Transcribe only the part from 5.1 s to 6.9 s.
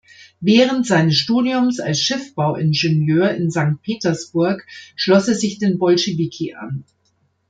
er sich den Bolschewiki an.